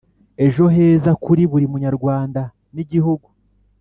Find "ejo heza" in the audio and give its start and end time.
0.45-1.11